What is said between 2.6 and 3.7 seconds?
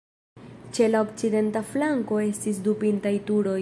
du pintaj turoj.